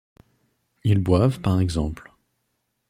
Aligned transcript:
Ils 0.83 0.97
boivent, 0.97 1.41
par 1.41 1.59
exemple. 1.59 2.09